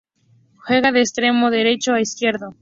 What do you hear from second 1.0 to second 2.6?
extremo derecho e izquierdo.